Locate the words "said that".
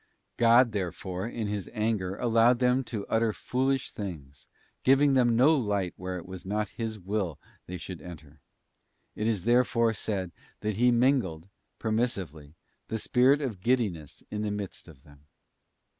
9.93-10.77